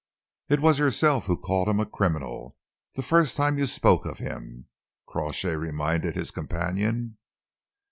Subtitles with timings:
[0.49, 2.57] "It was you yourself who called him a criminal,
[2.95, 4.65] the first time you spoke of him,"
[5.07, 7.19] Crawshay reminded his companion.